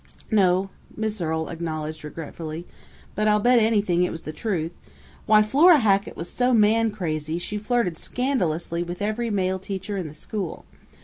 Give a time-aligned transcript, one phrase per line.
[0.31, 2.65] "No," Miss Earle acknowledged regretfully.
[3.13, 4.73] "But I'll bet anything it was the truth!...
[5.27, 10.07] Why, Flora Hackett was so man crazy she flirted scandalously with every male teacher in
[10.07, 10.65] the school.